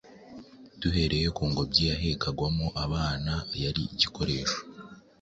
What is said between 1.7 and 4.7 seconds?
bahekagamo abana, yari igikoresho